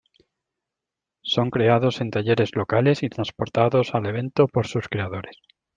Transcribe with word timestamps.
Son 1.21 1.51
creados 1.51 2.01
en 2.01 2.09
talleres 2.09 2.55
locales 2.55 3.03
y 3.03 3.09
transportados 3.09 3.93
al 3.93 4.07
evento 4.07 4.47
por 4.47 4.65
sus 4.65 4.87
creadores. 4.89 5.37